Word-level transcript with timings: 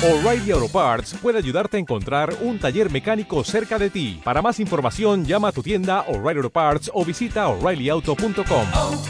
O'Reilly 0.00 0.52
Auto 0.52 0.68
Parts 0.68 1.12
puede 1.20 1.38
ayudarte 1.38 1.76
a 1.76 1.80
encontrar 1.80 2.32
un 2.42 2.60
taller 2.60 2.88
mecánico 2.88 3.42
cerca 3.42 3.80
de 3.80 3.90
ti. 3.90 4.20
Para 4.22 4.40
más 4.40 4.60
información, 4.60 5.24
llama 5.24 5.48
a 5.48 5.52
tu 5.52 5.60
tienda 5.60 6.02
O'Reilly 6.02 6.38
Auto 6.38 6.50
Parts 6.50 6.88
o 6.94 7.04
visita 7.04 7.48
oreillyauto.com. 7.48 8.66
oh, 8.74 9.02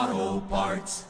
oh, 0.00 0.42
Parts. 0.50 1.06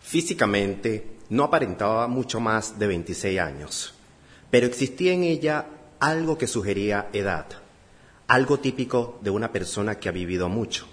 Físicamente 0.00 1.18
no 1.28 1.44
aparentaba 1.44 2.08
mucho 2.08 2.40
más 2.40 2.78
de 2.78 2.86
26 2.86 3.40
años, 3.40 3.92
pero 4.50 4.66
existía 4.66 5.12
en 5.12 5.24
ella 5.24 5.66
algo 6.00 6.38
que 6.38 6.46
sugería 6.46 7.10
edad, 7.12 7.44
algo 8.26 8.58
típico 8.58 9.18
de 9.20 9.28
una 9.28 9.52
persona 9.52 9.96
que 9.96 10.08
ha 10.08 10.12
vivido 10.12 10.48
mucho. 10.48 10.86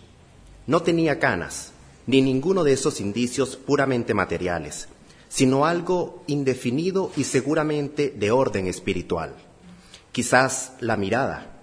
No 0.66 0.82
tenía 0.82 1.18
canas, 1.18 1.72
ni 2.08 2.21
ninguno 2.21 2.64
de 2.64 2.74
esos 2.74 3.00
indicios 3.00 3.58
puramente 3.58 4.14
materiales, 4.14 4.88
sino 5.29 5.66
algo 5.66 6.24
indefinido 6.28 7.11
y 7.16 7.25
seguramente 7.25 8.10
de 8.10 8.32
orden 8.32 8.68
espiritual. 8.68 9.36
Quizás 10.11 10.71
la 10.80 10.97
mirada, 10.97 11.57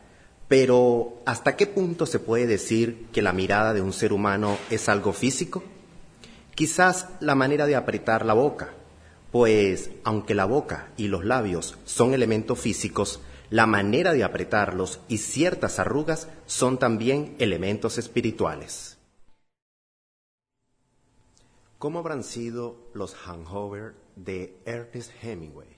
pero 0.46 1.22
¿hasta 1.24 1.56
qué 1.56 1.66
punto 1.66 2.06
se 2.06 2.18
puede 2.18 2.46
decir 2.46 3.06
que 3.12 3.22
la 3.22 3.32
mirada 3.32 3.72
de 3.72 3.80
un 3.80 3.92
ser 3.92 4.12
humano 4.12 4.58
es 4.70 4.88
algo 4.88 5.12
físico? 5.12 5.64
Quizás 6.54 7.08
la 7.20 7.34
manera 7.34 7.66
de 7.66 7.74
apretar 7.74 8.24
la 8.24 8.34
boca, 8.34 8.74
pues 9.32 9.90
aunque 10.04 10.34
la 10.34 10.44
boca 10.44 10.92
y 10.96 11.08
los 11.08 11.24
labios 11.24 11.76
son 11.84 12.14
elementos 12.14 12.60
físicos, 12.60 13.20
la 13.50 13.66
manera 13.66 14.12
de 14.12 14.24
apretarlos 14.24 15.00
y 15.08 15.18
ciertas 15.18 15.78
arrugas 15.78 16.28
son 16.46 16.78
también 16.78 17.34
elementos 17.38 17.98
espirituales. 17.98 18.93
¿Cómo 21.84 21.98
habrán 21.98 22.24
sido 22.24 22.78
los 22.94 23.14
hangover 23.14 23.94
de 24.16 24.56
Ernest 24.64 25.12
Hemingway? 25.22 25.68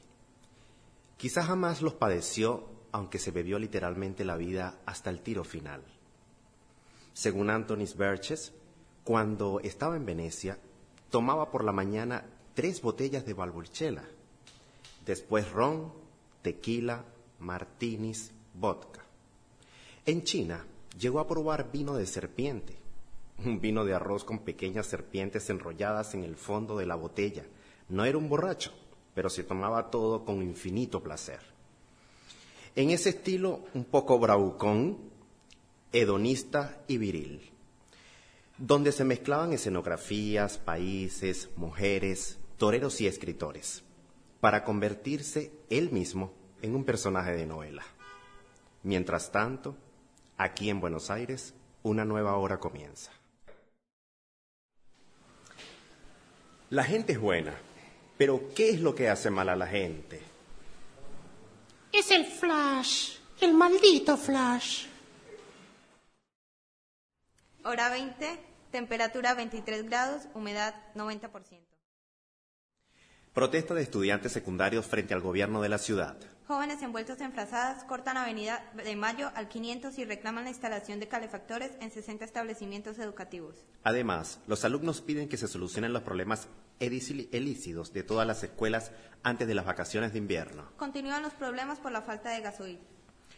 Quizás 1.17 1.47
jamás 1.47 1.83
los 1.83 1.95
padeció, 1.95 2.69
aunque 2.93 3.19
se 3.19 3.33
bebió 3.33 3.59
literalmente 3.59 4.25
la 4.25 4.37
vida 4.37 4.79
hasta 4.87 5.11
el 5.11 5.21
tiro 5.21 5.43
final. 5.43 5.83
Según 7.13 7.51
Anthony 7.51 7.87
Burgess, 7.99 8.53
cuando 9.03 9.59
estaba 9.59 9.97
en 9.97 10.07
Venecia, 10.07 10.61
tomaba 11.11 11.51
por 11.51 11.65
la 11.65 11.73
mañana 11.73 12.25
tres 12.55 12.81
botellas 12.83 13.27
de 13.27 13.35
Valburchela, 13.35 14.05
después 15.05 15.51
ron, 15.51 15.93
tequila, 16.41 17.05
martinis, 17.41 18.31
vodka. 18.55 19.05
En 20.05 20.23
China 20.23 20.65
llegó 20.97 21.19
a 21.19 21.27
probar 21.27 21.73
vino 21.73 21.97
de 21.97 22.07
serpiente, 22.07 22.86
un 23.45 23.61
vino 23.61 23.85
de 23.85 23.95
arroz 23.95 24.25
con 24.25 24.41
pequeñas 24.41 24.87
serpientes 24.87 25.49
enrolladas 25.51 26.15
en 26.15 26.25
el 26.25 26.37
fondo 26.37 26.77
de 26.77 26.87
la 26.87 26.95
botella. 26.95 27.45
No 27.89 28.05
era 28.05 28.19
un 28.19 28.29
borracho, 28.29 28.73
pero 29.15 29.29
se 29.29 29.45
tomaba 29.45 29.91
todo 29.91 30.25
con 30.25 30.43
infinito 30.43 31.03
placer. 31.03 31.41
En 32.75 32.91
ese 32.91 33.11
estilo 33.11 33.61
un 33.75 33.85
poco 33.85 34.19
bravucón, 34.19 34.99
hedonista 35.93 36.83
y 36.89 36.99
viril 36.99 37.53
donde 38.59 38.93
se 38.93 39.05
mezclaban 39.05 39.53
escenografías, 39.53 40.59
países, 40.59 41.51
mujeres, 41.57 42.39
toreros 42.57 43.01
y 43.01 43.07
escritores, 43.07 43.83
para 44.41 44.65
convertirse 44.65 45.53
él 45.69 45.91
mismo 45.91 46.33
en 46.63 46.75
un 46.75 46.85
personaje 46.85 47.33
de 47.33 47.47
novela. 47.47 47.83
Mientras 48.83 49.31
tanto, 49.31 49.77
aquí 50.39 50.71
en 50.71 50.81
Buenos 50.81 51.11
Aires, 51.11 51.55
una 51.83 52.05
nueva 52.05 52.37
hora 52.37 52.59
comienza. 52.59 53.13
La 56.71 56.83
gente 56.83 57.13
es 57.13 57.21
buena, 57.21 57.55
pero 58.19 58.53
¿qué 58.53 58.71
es 58.71 58.81
lo 58.81 58.93
que 58.93 59.09
hace 59.09 59.31
mal 59.31 59.49
a 59.49 59.55
la 59.55 59.69
gente? 59.69 60.21
Es 61.93 62.11
el 62.11 62.25
flash, 62.25 63.19
el 63.41 63.55
maldito 63.55 64.17
flash. 64.17 64.87
Hora 67.65 67.89
20, 67.89 68.41
temperatura 68.73 69.35
23 69.35 69.85
grados, 69.85 70.25
humedad 70.35 70.75
90%. 70.97 71.76
Protesta 73.37 73.75
de 73.75 73.83
estudiantes 73.83 74.33
secundarios 74.33 74.87
frente 74.87 75.13
al 75.13 75.21
gobierno 75.21 75.61
de 75.61 75.69
la 75.69 75.77
ciudad. 75.77 76.17
Jóvenes 76.47 76.81
envueltos 76.81 77.21
en 77.21 77.33
frazadas 77.33 77.85
cortan 77.85 78.17
Avenida 78.17 78.65
de 78.83 78.97
Mayo 78.97 79.31
al 79.35 79.49
500 79.49 79.99
y 79.99 80.07
reclaman 80.07 80.45
la 80.45 80.49
instalación 80.49 81.01
de 81.01 81.09
calefactores 81.09 81.73
en 81.83 81.91
60 81.91 82.25
establecimientos 82.25 82.99
educativos. 82.99 83.57
Además, 83.85 84.41
los 84.47 84.65
alumnos 84.65 85.03
piden 85.03 85.29
que 85.29 85.37
se 85.37 85.49
solucionen 85.49 85.93
los 85.93 86.01
problemas 86.01 86.49
elícidos 86.81 87.93
de 87.93 88.03
todas 88.03 88.27
las 88.27 88.43
escuelas 88.43 88.91
antes 89.23 89.47
de 89.47 89.55
las 89.55 89.67
vacaciones 89.67 90.15
de 90.15 90.19
invierno. 90.19 90.71
Continúan 90.79 91.23
los 91.23 91.35
problemas 91.35 91.79
por 91.79 91.93
la 91.93 92.01
falta 92.01 92.31
de 92.31 92.41
gasoil. 92.41 92.79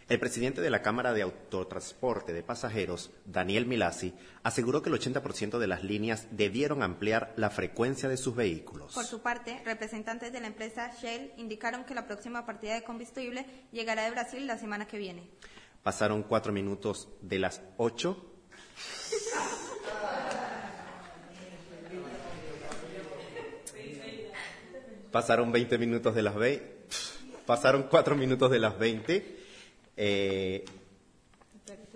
El 0.09 0.19
presidente 0.19 0.63
de 0.63 0.71
la 0.71 0.81
Cámara 0.81 1.13
de 1.13 1.21
Autotransporte 1.21 2.33
de 2.33 2.43
Pasajeros, 2.43 3.11
Daniel 3.27 3.67
Milasi, 3.67 4.15
aseguró 4.43 4.81
que 4.81 4.89
el 4.89 4.99
80% 4.99 5.59
de 5.59 5.67
las 5.67 5.85
líneas 5.85 6.29
debieron 6.31 6.83
ampliar 6.83 7.35
la 7.37 7.51
frecuencia 7.51 8.09
de 8.09 8.17
sus 8.17 8.35
vehículos. 8.35 8.95
Por 8.95 9.05
su 9.05 9.21
parte, 9.21 9.61
representantes 9.67 10.33
de 10.33 10.41
la 10.41 10.47
empresa 10.47 10.91
Shell 10.99 11.33
indicaron 11.37 11.85
que 11.85 11.95
la 11.95 12.07
próxima 12.07 12.47
partida 12.47 12.73
de 12.73 12.85
combustible 12.85 13.45
llegará 13.71 14.05
de 14.05 14.13
Brasil 14.13 14.47
la 14.47 14.57
semana 14.57 14.87
que 14.87 14.97
viene. 14.97 15.29
Pasaron 15.83 16.23
cuatro 16.23 16.55
minutos 16.55 17.11
de 17.21 17.41
las 17.41 17.61
ocho. 17.77 18.33
Pasaron 25.13 25.53
20 25.53 25.77
minutos 25.77 26.15
de 26.15 26.23
las 26.23 26.35
20. 26.35 26.79
Pasaron 27.45 27.83
cuatro 27.91 28.17
minutos 28.17 28.51
de 28.51 28.59
las 28.59 28.79
20. 28.79 29.48
Eh, 30.01 30.65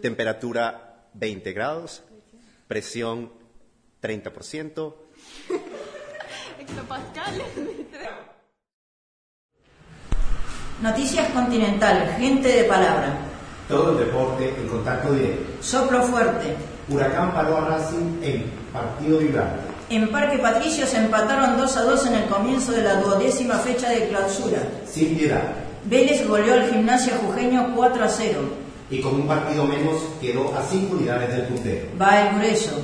temperatura 0.00 1.06
20 1.14 1.52
grados, 1.52 2.02
presión 2.66 3.30
30%. 4.02 4.94
Noticias 10.82 11.30
Continental, 11.30 12.16
gente 12.18 12.48
de 12.48 12.64
palabra. 12.64 13.18
Todo 13.68 13.92
el 13.92 14.06
deporte 14.06 14.48
en 14.48 14.66
contacto 14.66 15.14
directo. 15.14 15.62
Soplo 15.62 16.02
fuerte. 16.02 16.56
Huracán 16.88 17.32
paró 17.32 17.58
a 17.58 17.68
Racing 17.68 18.20
en 18.20 18.50
partido 18.72 19.18
vibrante. 19.18 19.60
En 19.90 20.10
Parque 20.10 20.38
Patricio 20.38 20.86
se 20.86 20.96
empataron 20.96 21.56
2 21.56 21.76
a 21.76 21.82
2 21.82 22.06
en 22.06 22.14
el 22.14 22.28
comienzo 22.28 22.72
de 22.72 22.82
la 22.82 22.96
duodécima 22.96 23.58
fecha 23.58 23.90
de 23.90 24.08
clausura. 24.08 24.58
Sin 24.90 25.16
piedad. 25.16 25.61
Vélez 25.84 26.26
goleó 26.26 26.54
al 26.54 26.70
gimnasio 26.70 27.14
jujeño 27.14 27.72
4 27.74 28.04
a 28.04 28.08
0. 28.08 28.40
Y 28.90 29.00
con 29.00 29.14
un 29.14 29.26
partido 29.26 29.64
menos 29.64 29.96
quedó 30.20 30.54
a 30.56 30.62
5 30.62 30.96
unidades 30.96 31.34
del 31.34 31.42
puntero. 31.42 31.86
Va 32.00 32.28
el 32.28 32.38
grueso. 32.38 32.80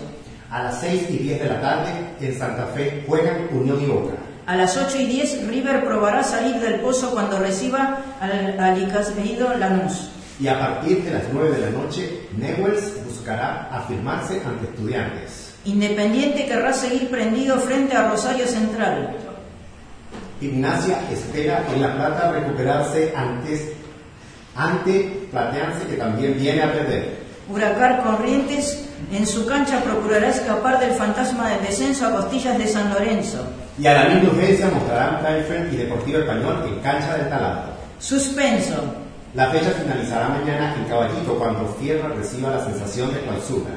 A 0.50 0.64
las 0.64 0.80
6 0.80 1.06
y 1.10 1.16
10 1.18 1.42
de 1.42 1.48
la 1.48 1.60
tarde 1.60 1.90
en 2.20 2.38
Santa 2.38 2.66
Fe 2.74 3.04
juegan 3.06 3.48
Unión 3.52 3.80
y 3.82 3.86
Boca. 3.86 4.14
A 4.46 4.56
las 4.56 4.76
8 4.76 4.98
y 5.00 5.06
10 5.06 5.46
River 5.46 5.84
probará 5.84 6.22
salir 6.22 6.56
del 6.56 6.80
pozo 6.80 7.10
cuando 7.10 7.38
reciba 7.38 7.98
al, 8.20 8.58
al 8.58 9.60
Lanús. 9.60 10.10
Y 10.40 10.48
a 10.48 10.58
partir 10.58 11.04
de 11.04 11.10
las 11.10 11.24
9 11.32 11.50
de 11.50 11.60
la 11.60 11.70
noche, 11.70 12.20
Newells 12.36 13.04
buscará 13.04 13.68
afirmarse 13.70 14.40
ante 14.46 14.66
estudiantes. 14.66 15.52
Independiente 15.64 16.46
querrá 16.46 16.72
seguir 16.72 17.10
prendido 17.10 17.58
frente 17.58 17.94
a 17.94 18.08
Rosario 18.08 18.46
Central. 18.46 19.16
Gimnasia 20.40 21.00
espera 21.10 21.64
en 21.74 21.82
La 21.82 21.94
Plata 21.94 22.32
recuperarse 22.32 23.12
antes, 23.16 23.72
ante 24.54 25.26
Plateanse 25.30 25.86
que 25.86 25.96
también 25.96 26.38
viene 26.38 26.62
a 26.62 26.72
perder. 26.72 27.18
Huracán 27.48 28.02
Corrientes 28.02 28.88
en 29.12 29.26
su 29.26 29.46
cancha 29.46 29.82
procurará 29.82 30.28
escapar 30.28 30.78
del 30.80 30.92
fantasma 30.92 31.50
del 31.50 31.62
descenso 31.62 32.06
a 32.06 32.16
costillas 32.16 32.58
de 32.58 32.66
San 32.66 32.92
Lorenzo. 32.92 33.44
Y 33.78 33.86
a 33.86 33.94
la 33.94 34.14
misma 34.14 34.30
urgencia 34.30 34.68
mostrarán 34.68 35.22
Taifel 35.22 35.72
y 35.72 35.76
Deportivo 35.76 36.18
Español 36.18 36.64
en 36.66 36.80
cancha 36.80 37.16
del 37.16 37.28
Taladro. 37.28 37.72
Suspenso. 37.98 38.74
La 39.34 39.50
fecha 39.50 39.70
finalizará 39.70 40.28
mañana 40.28 40.74
en 40.76 40.84
Caballito 40.84 41.38
cuando 41.38 41.76
Fierra 41.80 42.08
reciba 42.08 42.50
la 42.50 42.64
sensación 42.64 43.12
de 43.14 43.20
clausura. 43.20 43.70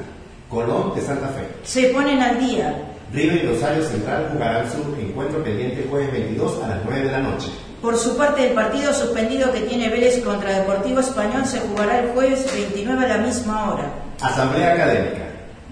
Colón 0.48 0.94
de 0.94 1.00
Santa 1.00 1.28
Fe. 1.28 1.48
Se 1.62 1.88
ponen 1.88 2.20
al 2.20 2.38
día. 2.38 2.91
River 3.12 3.44
y 3.44 3.46
Rosario 3.48 3.84
Central 3.84 4.30
jugarán 4.32 4.64
su 4.70 4.78
encuentro 5.00 5.42
pendiente 5.44 5.86
jueves 5.90 6.12
22 6.12 6.62
a 6.64 6.68
las 6.68 6.78
9 6.84 7.06
de 7.06 7.12
la 7.12 7.18
noche. 7.20 7.48
Por 7.82 7.96
su 7.98 8.16
parte, 8.16 8.46
el 8.48 8.54
partido 8.54 8.92
suspendido 8.94 9.52
que 9.52 9.60
tiene 9.62 9.88
Vélez 9.90 10.22
contra 10.22 10.58
Deportivo 10.60 11.00
Español 11.00 11.44
se 11.44 11.58
jugará 11.60 11.98
el 12.00 12.10
jueves 12.10 12.46
29 12.54 13.04
a 13.04 13.08
la 13.08 13.18
misma 13.18 13.72
hora. 13.72 13.92
Asamblea 14.20 14.74
Académica. 14.74 15.18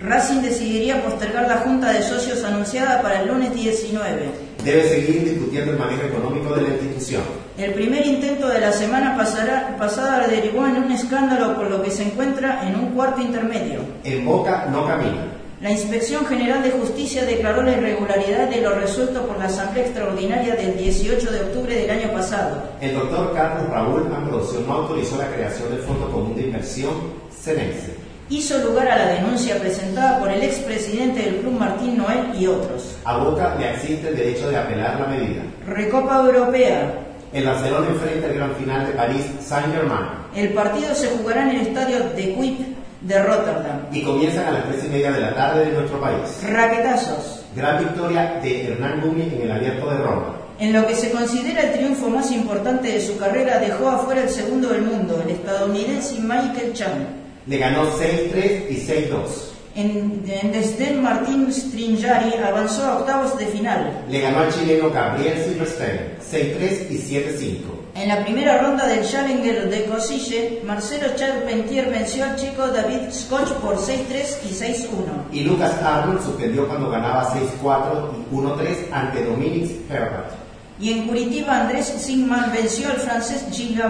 Racing 0.01 0.41
decidiría 0.41 1.03
postergar 1.05 1.47
la 1.47 1.59
junta 1.59 1.93
de 1.93 2.03
socios 2.03 2.43
anunciada 2.43 3.01
para 3.03 3.21
el 3.23 3.29
lunes 3.29 3.55
19. 3.55 4.31
Debe 4.65 4.89
seguir 4.89 5.25
discutiendo 5.25 5.73
el 5.73 5.79
manejo 5.79 6.03
económico 6.05 6.55
de 6.55 6.63
la 6.63 6.69
institución. 6.71 7.23
El 7.59 7.75
primer 7.75 8.05
intento 8.07 8.49
de 8.49 8.61
la 8.61 8.73
semana 8.73 9.17
pasará- 9.17 9.77
pasada 9.79 10.27
derivó 10.27 10.67
en 10.67 10.77
un 10.79 10.91
escándalo 10.91 11.55
por 11.55 11.71
lo 11.71 11.83
que 11.83 11.91
se 11.91 12.03
encuentra 12.05 12.67
en 12.67 12.77
un 12.77 12.87
cuarto 12.95 13.21
intermedio. 13.21 13.81
En 14.05 14.25
Boca 14.25 14.67
no 14.73 14.87
camina. 14.87 15.27
La 15.61 15.71
Inspección 15.71 16.25
General 16.25 16.63
de 16.63 16.71
Justicia 16.71 17.27
declaró 17.27 17.61
la 17.61 17.73
irregularidad 17.73 18.49
de 18.49 18.63
lo 18.63 18.71
resuelto 18.71 19.27
por 19.27 19.39
la 19.39 19.45
Asamblea 19.45 19.85
Extraordinaria 19.85 20.57
del 20.57 20.79
18 20.79 21.31
de 21.31 21.41
octubre 21.41 21.75
del 21.75 21.91
año 21.91 22.11
pasado. 22.13 22.63
El 22.81 22.95
doctor 22.95 23.35
Carlos 23.35 23.69
Raúl 23.69 24.11
Ambrosio 24.11 24.61
no 24.67 24.73
autorizó 24.73 25.19
la 25.19 25.27
creación 25.27 25.69
del 25.69 25.81
Fondo 25.81 26.11
Común 26.11 26.35
de 26.35 26.45
Inversión, 26.45 26.95
CENENSE. 27.31 27.95
Hizo 28.31 28.57
lugar 28.65 28.89
a 28.89 28.97
la 28.97 29.07
denuncia 29.09 29.59
presentada 29.59 30.19
por 30.19 30.31
el 30.31 30.43
expresidente 30.43 31.21
del 31.21 31.37
Club 31.41 31.59
Martín 31.59 31.99
Noel 31.99 32.41
y 32.41 32.47
otros. 32.47 32.97
A 33.05 33.19
Boca 33.19 33.55
le 33.59 33.75
existe 33.75 34.09
el 34.09 34.17
derecho 34.17 34.49
de 34.49 34.57
apelar 34.57 34.99
la 34.99 35.09
medida. 35.09 35.43
Recopa 35.67 36.25
Europea. 36.25 36.91
El 37.35 37.45
Barcelona 37.45 37.87
enfrenta 37.91 38.29
el 38.29 38.35
gran 38.35 38.55
final 38.55 38.87
de 38.87 38.93
París 38.93 39.25
Saint-Germain 39.41 40.07
El 40.35 40.53
partido 40.55 40.95
se 40.95 41.09
jugará 41.11 41.43
en 41.45 41.51
el 41.51 41.67
estadio 41.67 41.99
de 42.17 42.33
Kuip 42.35 42.70
de 43.01 43.23
Rotterdam. 43.23 43.87
y 43.93 44.03
comienzan 44.03 44.47
a 44.47 44.51
las 44.53 44.69
tres 44.69 44.85
y 44.85 44.89
media 44.89 45.13
de 45.13 45.21
la 45.21 45.35
tarde 45.35 45.67
de 45.67 45.73
nuestro 45.73 46.01
país. 46.01 46.43
Raquetazos. 46.49 47.45
Gran 47.57 47.79
victoria 47.79 48.39
de 48.43 48.69
Hernán 48.69 49.01
Gumi 49.01 49.23
en 49.23 49.43
el 49.43 49.53
Abierto 49.53 49.91
de 49.91 49.97
Roma. 49.99 50.37
En 50.59 50.73
lo 50.75 50.87
que 50.87 50.95
se 50.95 51.11
considera 51.11 51.63
el 51.63 51.73
triunfo 51.73 52.11
más 52.11 52.31
importante 52.31 52.93
de 52.93 53.01
su 53.01 53.17
carrera, 53.17 53.59
dejó 53.59 53.89
afuera 53.89 54.23
el 54.23 54.29
segundo 54.29 54.69
del 54.69 54.83
mundo, 54.83 55.21
el 55.25 55.31
estadounidense 55.31 56.21
Michael 56.21 56.73
Chang. 56.75 57.07
Le 57.47 57.59
ganó 57.59 57.85
6-3 57.99 58.71
y 58.71 58.77
6-2. 58.77 59.50
En, 59.81 60.23
en 60.27 60.53
Desdén, 60.53 61.03
Martín 61.03 61.51
Stringari 61.51 62.35
avanzó 62.35 62.85
a 62.85 62.99
octavos 62.99 63.39
de 63.39 63.47
final. 63.47 64.05
Le 64.11 64.21
ganó 64.21 64.41
al 64.41 64.53
chileno 64.53 64.91
Gabriel 64.91 65.43
Silverstein 65.43 66.01
6-3 66.31 66.91
y 66.91 66.99
7-5. 66.99 67.81
En 67.95 68.09
la 68.09 68.23
primera 68.23 68.59
ronda 68.59 68.87
del 68.87 69.07
Challenger 69.07 69.71
de 69.71 69.85
Cosille, 69.87 70.61
Marcelo 70.67 71.15
Charpentier 71.17 71.89
venció 71.89 72.25
al 72.25 72.37
chico 72.37 72.69
David 72.69 73.11
Scotch 73.11 73.49
por 73.55 73.79
6-3 73.79 73.97
y 74.45 74.55
6-1. 74.55 74.87
Y 75.33 75.45
Lucas 75.45 75.73
Arnold 75.83 76.23
suspendió 76.23 76.69
cuando 76.69 76.91
ganaba 76.91 77.35
6-4 77.35 78.11
y 78.31 78.35
1-3 78.35 78.93
ante 78.93 79.25
Dominic 79.25 79.91
Herbert. 79.91 80.31
Y 80.79 80.93
en 80.93 81.09
Curitiba, 81.09 81.63
Andrés 81.63 81.87
Sigman 81.87 82.53
venció 82.53 82.89
al 82.89 82.99
francés 82.99 83.47
Gilles 83.51 83.85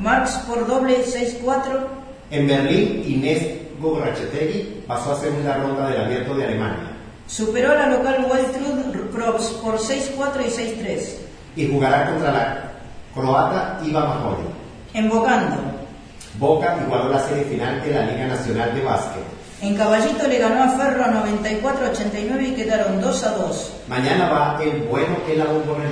Marx 0.00 0.32
por 0.48 0.66
doble 0.66 1.04
6-4. 1.04 1.86
En 2.30 2.46
Berlín, 2.46 3.04
Inés 3.06 3.65
Gograchetegui 3.80 4.84
pasó 4.86 5.12
a 5.12 5.20
segunda 5.20 5.56
ronda 5.56 5.88
del 5.88 6.00
Abierto 6.04 6.34
de 6.34 6.44
Alemania 6.44 6.96
Superó 7.26 7.72
a 7.72 7.74
la 7.74 7.86
local 7.88 8.26
Waltrud 8.30 9.10
Probst 9.10 9.60
por 9.60 9.78
6-4 9.78 10.46
y 10.46 10.50
6-3. 10.50 11.00
y 11.56 11.72
jugará 11.72 12.10
contra 12.10 12.32
la 12.32 12.62
croata 13.14 13.80
Iva 13.84 14.06
Mahori. 14.06 14.42
En 14.94 15.08
Boca 16.38 16.78
igualó 16.86 17.08
la 17.08 17.18
serie 17.20 17.44
final 17.44 17.82
de 17.82 17.90
la 17.90 18.06
Liga 18.06 18.26
Nacional 18.26 18.74
de 18.74 18.82
Básquet. 18.82 19.22
En 19.62 19.74
Caballito 19.74 20.28
le 20.28 20.38
ganó 20.38 20.64
a 20.64 20.68
Ferro 20.68 21.04
94-89 21.04 22.48
y 22.48 22.54
quedaron 22.54 23.00
2 23.00 23.24
a 23.24 23.30
2. 23.30 23.72
Mañana 23.88 24.28
va 24.28 24.62
el 24.62 24.82
bueno 24.82 25.16
que 25.26 25.34
la 25.36 25.46
bombonera. 25.46 25.90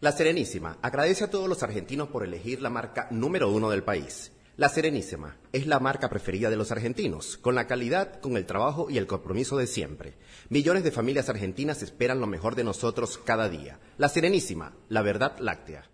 La 0.00 0.12
Serenísima 0.12 0.78
agradece 0.82 1.24
a 1.24 1.30
todos 1.30 1.48
los 1.48 1.64
argentinos 1.64 2.10
por 2.10 2.22
elegir 2.22 2.62
la 2.62 2.70
marca 2.70 3.08
número 3.10 3.50
uno 3.50 3.70
del 3.70 3.82
país. 3.82 4.30
La 4.60 4.68
Serenísima 4.68 5.38
es 5.54 5.66
la 5.66 5.80
marca 5.80 6.10
preferida 6.10 6.50
de 6.50 6.56
los 6.56 6.70
argentinos, 6.70 7.38
con 7.38 7.54
la 7.54 7.66
calidad, 7.66 8.20
con 8.20 8.36
el 8.36 8.44
trabajo 8.44 8.90
y 8.90 8.98
el 8.98 9.06
compromiso 9.06 9.56
de 9.56 9.66
siempre. 9.66 10.18
Millones 10.50 10.84
de 10.84 10.90
familias 10.90 11.30
argentinas 11.30 11.82
esperan 11.82 12.20
lo 12.20 12.26
mejor 12.26 12.56
de 12.56 12.64
nosotros 12.64 13.16
cada 13.16 13.48
día. 13.48 13.80
La 13.96 14.10
Serenísima, 14.10 14.74
la 14.90 15.00
verdad 15.00 15.38
láctea. 15.38 15.88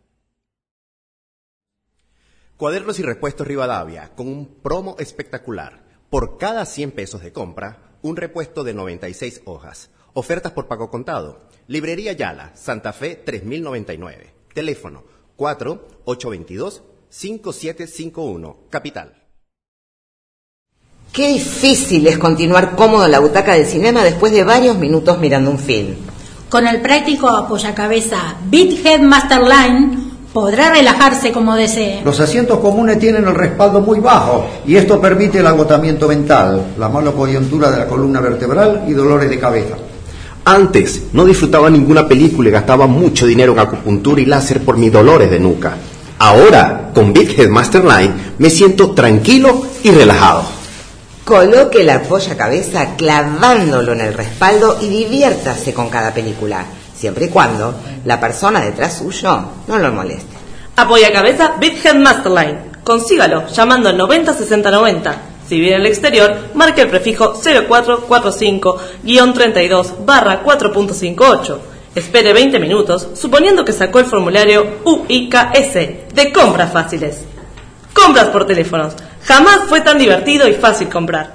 Cuadernos 2.56 2.98
y 2.98 3.04
repuestos 3.04 3.46
Rivadavia, 3.46 4.16
con 4.16 4.26
un 4.26 4.56
promo 4.56 4.96
espectacular. 4.98 5.84
Por 6.10 6.36
cada 6.36 6.66
100 6.66 6.90
pesos 6.90 7.22
de 7.22 7.32
compra, 7.32 7.96
un 8.02 8.16
repuesto 8.16 8.64
de 8.64 8.74
96 8.74 9.42
hojas. 9.44 9.90
Ofertas 10.12 10.50
por 10.50 10.66
pago 10.66 10.90
contado. 10.90 11.48
Librería 11.68 12.14
Yala, 12.14 12.50
Santa 12.56 12.92
Fe 12.92 13.14
3099. 13.14 14.34
Teléfono 14.52 15.04
4-822-5751. 17.10 18.56
Capital. 18.70 19.12
Qué 21.12 21.28
difícil 21.28 22.06
es 22.06 22.18
continuar 22.18 22.76
cómodo 22.76 23.06
en 23.06 23.12
la 23.12 23.20
butaca 23.20 23.54
del 23.54 23.64
cinema 23.64 24.04
después 24.04 24.32
de 24.32 24.44
varios 24.44 24.76
minutos 24.76 25.18
mirando 25.18 25.50
un 25.50 25.58
film. 25.58 25.94
Con 26.50 26.66
el 26.66 26.80
práctico 26.82 27.28
apoyacabeza 27.28 28.36
Bithead 28.44 29.00
Masterline 29.00 29.98
podrá 30.32 30.70
relajarse 30.70 31.32
como 31.32 31.54
desee. 31.54 32.02
Los 32.04 32.20
asientos 32.20 32.58
comunes 32.58 32.98
tienen 32.98 33.26
el 33.26 33.34
respaldo 33.34 33.80
muy 33.80 34.00
bajo 34.00 34.46
y 34.66 34.76
esto 34.76 35.00
permite 35.00 35.38
el 35.38 35.46
agotamiento 35.46 36.06
mental, 36.06 36.74
la 36.78 36.90
mala 36.90 37.12
coyuntura 37.12 37.70
de 37.70 37.78
la 37.78 37.86
columna 37.86 38.20
vertebral 38.20 38.84
y 38.86 38.92
dolores 38.92 39.30
de 39.30 39.38
cabeza. 39.38 39.76
Antes 40.44 41.04
no 41.14 41.24
disfrutaba 41.24 41.70
ninguna 41.70 42.06
película 42.06 42.50
y 42.50 42.52
gastaba 42.52 42.86
mucho 42.86 43.26
dinero 43.26 43.52
en 43.54 43.60
acupuntura 43.60 44.20
y 44.20 44.26
láser 44.26 44.62
por 44.62 44.76
mis 44.76 44.92
dolores 44.92 45.30
de 45.30 45.40
nuca. 45.40 45.76
Ahora, 46.18 46.92
con 46.94 47.12
Big 47.12 47.46
Masterline, 47.48 48.34
me 48.38 48.48
siento 48.48 48.92
tranquilo 48.92 49.66
y 49.82 49.90
relajado. 49.90 50.44
Coloque 51.24 51.84
la 51.84 51.96
apoyacabeza 51.96 52.96
clavándolo 52.96 53.92
en 53.92 54.00
el 54.00 54.14
respaldo 54.14 54.78
y 54.80 54.88
diviértase 54.88 55.74
con 55.74 55.90
cada 55.90 56.14
película, 56.14 56.64
siempre 56.96 57.26
y 57.26 57.28
cuando 57.28 57.74
la 58.04 58.18
persona 58.18 58.60
detrás 58.60 58.96
suyo 58.98 59.44
no 59.66 59.78
lo 59.78 59.92
moleste. 59.92 60.36
Apoya 60.76 61.12
cabeza 61.12 61.56
Big 61.60 61.84
Head 61.84 61.96
Masterline. 61.96 62.58
Consígalo 62.82 63.46
llamando 63.48 63.88
al 63.88 63.98
906090. 63.98 65.22
Si 65.48 65.60
viene 65.60 65.76
al 65.76 65.86
exterior, 65.86 66.50
marque 66.54 66.82
el 66.82 66.88
prefijo 66.88 67.34
0445-32 67.34 70.04
barra 70.04 70.42
4.58. 70.44 71.75
Espere 71.96 72.34
20 72.34 72.58
minutos, 72.58 73.08
suponiendo 73.14 73.64
que 73.64 73.72
sacó 73.72 74.00
el 74.00 74.04
formulario 74.04 74.82
UIKS 74.84 76.14
de 76.14 76.30
compras 76.30 76.70
fáciles. 76.70 77.24
Compras 77.94 78.26
por 78.26 78.46
teléfonos. 78.46 78.94
Jamás 79.22 79.66
fue 79.66 79.80
tan 79.80 79.96
divertido 79.96 80.46
y 80.46 80.52
fácil 80.52 80.90
comprar. 80.90 81.32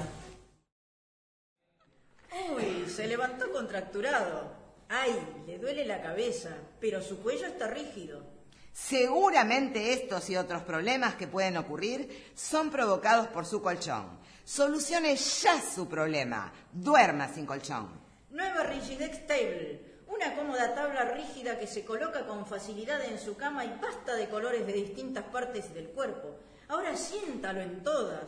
Uy, 2.55 2.87
se 2.87 3.07
levantó 3.07 3.51
contracturado. 3.51 4.51
Ay, 4.87 5.17
le 5.47 5.57
duele 5.57 5.83
la 5.83 5.99
cabeza, 5.99 6.51
pero 6.79 7.01
su 7.01 7.17
cuello 7.23 7.47
está 7.47 7.65
rígido. 7.65 8.21
Seguramente 8.71 9.93
estos 9.93 10.29
y 10.29 10.37
otros 10.37 10.61
problemas 10.61 11.15
que 11.15 11.25
pueden 11.25 11.57
ocurrir 11.57 12.33
son 12.35 12.69
provocados 12.69 13.25
por 13.29 13.47
su 13.47 13.63
colchón. 13.63 14.19
Solucione 14.45 15.15
ya 15.15 15.59
su 15.59 15.89
problema. 15.89 16.53
Duerma 16.71 17.33
sin 17.33 17.47
colchón. 17.47 17.89
Nueva 18.29 18.61
Rigidex 18.61 19.25
Table. 19.25 19.90
Una 20.21 20.35
cómoda 20.35 20.75
tabla 20.75 21.05
rígida 21.05 21.57
que 21.57 21.65
se 21.65 21.83
coloca 21.83 22.27
con 22.27 22.45
facilidad 22.45 23.03
en 23.05 23.17
su 23.17 23.35
cama 23.35 23.65
y 23.65 23.73
basta 23.81 24.13
de 24.13 24.29
colores 24.29 24.67
de 24.67 24.73
distintas 24.73 25.23
partes 25.23 25.73
del 25.73 25.87
cuerpo. 25.87 26.35
Ahora 26.67 26.95
siéntalo 26.95 27.59
en 27.59 27.81
todas. 27.81 28.25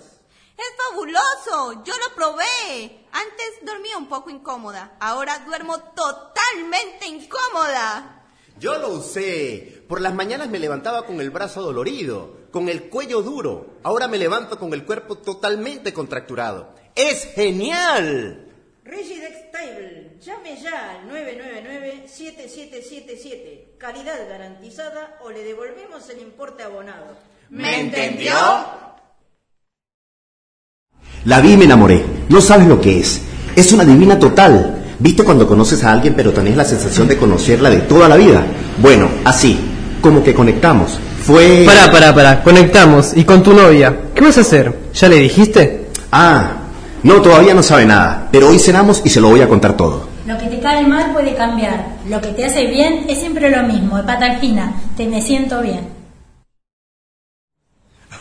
Es 0.58 0.66
fabuloso, 0.90 1.84
yo 1.84 1.94
lo 1.94 2.16
probé. 2.16 3.06
Antes 3.12 3.60
dormía 3.62 3.96
un 4.00 4.08
poco 4.08 4.32
incómoda, 4.32 4.98
ahora 5.00 5.46
duermo 5.46 5.78
totalmente 5.94 7.06
incómoda. 7.06 8.24
Yo 8.58 8.80
lo 8.80 8.90
usé. 8.90 9.84
Por 9.88 10.02
las 10.02 10.16
mañanas 10.16 10.50
me 10.50 10.58
levantaba 10.58 11.06
con 11.06 11.22
el 11.22 11.30
brazo 11.30 11.62
dolorido, 11.62 12.38
con 12.52 12.70
el 12.70 12.90
cuello 12.90 13.22
duro. 13.22 13.78
Ahora 13.84 14.08
me 14.08 14.18
levanto 14.18 14.58
con 14.58 14.74
el 14.74 14.84
cuerpo 14.84 15.20
totalmente 15.20 15.94
contracturado. 15.94 16.74
¡Es 16.96 17.26
genial! 17.36 18.53
Regidex 18.86 19.52
Table. 19.52 20.18
Llame 20.20 20.58
ya 20.62 20.92
al 20.92 21.10
999-7777. 21.10 23.78
Calidad 23.78 24.28
garantizada 24.30 25.18
o 25.24 25.30
le 25.30 25.46
devolvemos 25.46 26.10
el 26.10 26.20
importe 26.20 26.64
abonado. 26.64 27.16
¿Me 27.50 27.80
entendió? 27.80 28.34
La 31.26 31.40
vi 31.40 31.54
y 31.54 31.58
me 31.58 31.64
enamoré. 31.66 32.04
No 32.28 32.42
sabes 32.42 32.68
lo 32.68 32.82
que 32.82 33.00
es. 33.00 33.22
Es 33.56 33.72
una 33.72 33.86
divina 33.86 34.20
total. 34.20 34.84
¿Viste 35.00 35.24
cuando 35.24 35.48
conoces 35.48 35.82
a 35.84 35.94
alguien 35.94 36.14
pero 36.16 36.34
tenés 36.34 36.58
la 36.58 36.66
sensación 36.66 37.08
de 37.08 37.18
conocerla 37.18 37.70
de 37.70 37.80
toda 37.82 38.10
la 38.10 38.18
vida? 38.18 38.44
Bueno, 38.80 39.08
así. 39.24 39.58
Como 40.02 40.22
que 40.22 40.34
conectamos. 40.34 41.00
Fue... 41.24 41.64
Pará, 41.66 41.90
pará, 41.90 42.14
pará. 42.14 42.44
Conectamos. 42.44 43.14
¿Y 43.16 43.24
con 43.24 43.42
tu 43.42 43.54
novia? 43.54 43.98
¿Qué 44.14 44.20
vas 44.20 44.38
a 44.38 44.42
hacer? 44.42 44.78
¿Ya 44.94 45.08
le 45.08 45.20
dijiste? 45.20 45.88
Ah, 46.12 46.63
no, 47.04 47.22
todavía 47.22 47.54
no 47.54 47.62
sabe 47.64 47.86
nada. 47.86 48.30
Pero 48.32 48.50
hoy 48.50 48.60
cenamos 48.60 49.02
y 49.04 49.10
se 49.10 49.20
lo 49.22 49.30
voy 49.30 49.42
a 49.42 49.48
contar 49.50 49.76
todo. 49.76 50.08
Lo 50.26 50.38
que 50.38 50.48
te 50.48 50.60
cae 50.60 50.88
mal 50.88 51.12
puede 51.12 51.36
cambiar. 51.36 51.98
Lo 52.10 52.22
que 52.22 52.30
te 52.30 52.46
hace 52.46 52.66
bien 52.68 53.06
es 53.10 53.20
siempre 53.20 53.50
lo 53.50 53.64
mismo. 53.64 53.98
Hepatalgina. 53.98 54.74
Te 54.96 55.06
me 55.08 55.22
siento 55.22 55.62
bien. 55.62 55.88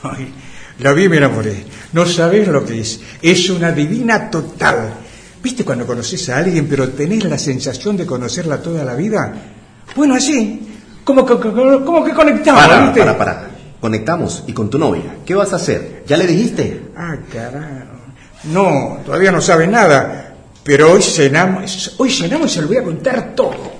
Ay, 0.03 0.33
la 0.81 0.93
vi 0.93 1.05
y 1.05 1.09
me 1.09 1.19
enamoré. 1.19 1.65
No 1.93 2.05
sabes 2.07 2.49
lo 2.49 2.65
que 2.65 2.81
es. 2.81 3.01
Es 3.23 3.49
una 3.51 3.71
divina 3.71 4.31
total. 4.31 4.95
¿Viste 5.43 5.65
cuando 5.65 5.87
conoces 5.87 6.29
a 6.29 6.39
alguien 6.39 6.69
pero 6.69 6.89
tenés 6.91 7.25
la 7.25 7.39
sensación 7.39 7.97
de 7.97 8.07
conocerla 8.07 8.61
toda 8.61 8.85
la 8.85 8.95
vida? 8.95 9.33
Bueno, 9.95 10.15
así. 10.15 10.69
Como 11.05 11.25
que, 11.27 11.37
como 11.39 12.05
que 12.05 12.13
conectamos, 12.13 12.63
Para, 12.65 12.83
¿viste? 12.85 13.01
para, 13.01 13.19
para. 13.19 13.49
Conectamos. 13.81 14.45
¿Y 14.47 14.53
con 14.53 14.71
tu 14.71 14.79
novia? 14.79 15.17
¿Qué 15.27 15.35
vas 15.35 15.53
a 15.53 15.57
hacer? 15.57 16.05
¿Ya 16.07 16.17
le 16.17 16.27
dijiste? 16.27 16.83
Ah, 16.97 17.17
carajo. 17.33 18.02
No, 18.45 18.99
todavía 19.05 19.31
no 19.33 19.41
sabe 19.41 19.67
nada. 19.67 20.37
Pero 20.65 20.93
hoy 20.93 21.03
cenamos, 21.03 21.95
hoy 21.99 22.11
cenamos 22.11 22.51
y 22.53 22.55
se 22.55 22.63
lo 22.63 22.69
voy 22.69 22.77
a 22.77 22.85
contar 22.85 23.35
todo. 23.35 23.73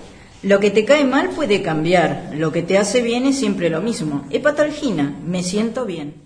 Lo 0.43 0.59
que 0.59 0.71
te 0.71 0.85
cae 0.85 1.05
mal 1.05 1.31
puede 1.31 1.63
cambiar. 1.63 2.31
Lo 2.35 2.51
que 2.53 2.63
te 2.63 2.77
hace 2.79 3.01
bien 3.03 3.27
es 3.27 3.39
siempre 3.39 3.71
lo 3.71 3.81
mismo. 3.81 4.27
Hepatalgina. 4.31 5.17
Me 5.25 5.43
siento 5.43 5.85
bien. 5.85 6.23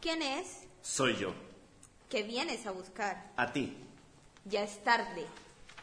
¿Quién 0.00 0.22
es? 0.22 0.62
Soy 0.82 1.16
yo. 1.16 1.32
¿Qué 2.08 2.22
vienes 2.22 2.66
a 2.66 2.70
buscar? 2.70 3.32
A 3.36 3.52
ti. 3.52 3.76
Ya 4.44 4.62
es 4.62 4.82
tarde, 4.84 5.26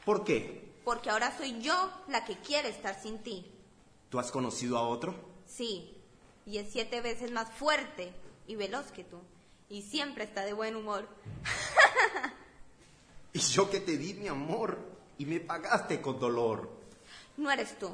¿Por 0.05 0.23
qué? 0.23 0.63
porque 0.85 1.09
ahora 1.09 1.33
soy 1.37 1.61
yo 1.61 1.73
la 2.09 2.23
que 2.25 2.35
quiere 2.37 2.69
estar 2.69 2.97
sin 3.01 3.17
ti. 3.19 3.45
¿Tú 4.09 4.19
has 4.19 4.31
conocido 4.31 4.77
a 4.77 4.87
otro? 4.87 5.15
Sí, 5.45 5.97
y 6.45 6.57
es 6.57 6.67
siete 6.71 7.01
veces 7.01 7.31
más 7.31 7.49
fuerte 7.51 8.11
y 8.47 8.55
veloz 8.55 8.91
que 8.91 9.03
tú. 9.03 9.19
Y 9.69 9.81
siempre 9.81 10.23
está 10.23 10.43
de 10.45 10.53
buen 10.53 10.75
humor. 10.75 11.07
Y 13.35 13.39
yo 13.39 13.67
que 13.67 13.79
te 13.79 13.97
di 13.97 14.13
mi 14.13 14.27
amor 14.27 14.77
y 15.17 15.25
me 15.25 15.39
pagaste 15.39 15.99
con 16.01 16.19
dolor. 16.19 16.69
No 17.35 17.49
eres 17.49 17.79
tú, 17.79 17.89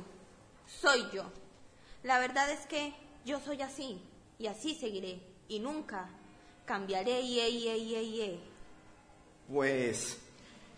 soy 0.81 1.07
yo. 1.13 1.23
La 2.03 2.19
verdad 2.19 2.49
es 2.51 2.65
que 2.65 2.93
yo 3.23 3.39
soy 3.39 3.61
así 3.61 4.01
y 4.37 4.47
así 4.47 4.75
seguiré 4.75 5.21
y 5.47 5.59
nunca 5.59 6.09
cambiaré 6.65 7.21
y 7.21 7.39
y 7.39 7.69
y 7.69 7.95
y. 8.21 8.39
Pues 9.53 10.17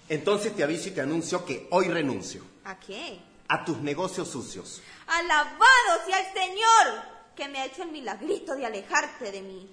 entonces 0.09 0.55
te 0.55 0.63
aviso 0.63 0.89
y 0.89 0.91
te 0.91 1.01
anuncio 1.01 1.43
que 1.43 1.67
hoy 1.71 1.87
renuncio 1.87 2.43
¿A 2.63 2.79
qué? 2.79 3.19
a 3.47 3.65
tus 3.65 3.77
negocios 3.79 4.27
sucios. 4.27 4.79
Alabado 5.07 6.05
sea 6.05 6.19
el 6.19 6.33
Señor 6.33 7.03
que 7.41 7.49
me 7.49 7.57
ha 7.59 7.65
hecho 7.65 7.81
el 7.81 7.91
milagrito 7.91 8.55
de 8.55 8.67
alejarte 8.67 9.31
de 9.31 9.41
mí. 9.41 9.67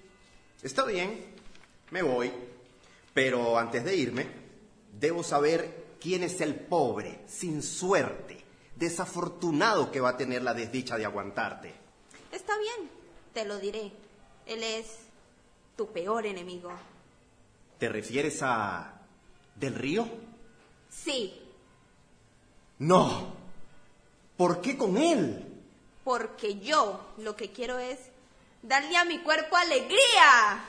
Está 0.62 0.86
bien, 0.86 1.34
me 1.90 2.00
voy. 2.00 2.32
Pero 3.12 3.58
antes 3.58 3.84
de 3.84 3.94
irme, 3.94 4.26
debo 4.98 5.22
saber 5.22 5.96
quién 6.00 6.22
es 6.22 6.40
el 6.40 6.54
pobre, 6.54 7.20
sin 7.26 7.62
suerte, 7.62 8.42
desafortunado 8.74 9.92
que 9.92 10.00
va 10.00 10.10
a 10.10 10.16
tener 10.16 10.40
la 10.40 10.54
desdicha 10.54 10.96
de 10.96 11.04
aguantarte. 11.04 11.74
Está 12.32 12.56
bien, 12.58 12.88
te 13.34 13.44
lo 13.44 13.58
diré. 13.58 13.92
Él 14.46 14.62
es 14.62 14.86
tu 15.76 15.92
peor 15.92 16.24
enemigo. 16.24 16.70
¿Te 17.78 17.90
refieres 17.90 18.38
a... 18.40 18.98
del 19.56 19.74
río? 19.74 20.08
Sí, 20.88 21.38
No. 22.78 23.36
¿Por 24.38 24.62
qué 24.62 24.78
con 24.78 24.96
él? 24.96 25.47
Porque 26.08 26.58
yo 26.60 27.12
lo 27.18 27.36
que 27.36 27.52
quiero 27.52 27.78
es 27.78 27.98
darle 28.62 28.96
a 28.96 29.04
mi 29.04 29.18
cuerpo 29.18 29.58
alegría. 29.58 30.64